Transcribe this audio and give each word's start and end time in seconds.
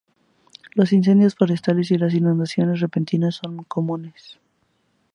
Los 0.73 0.93
incendios 0.93 1.35
forestales 1.35 1.91
y 1.91 1.97
las 1.99 2.15
inundaciones 2.15 2.79
repentinas 2.79 3.35
son 3.35 3.57
comunes. 3.65 4.39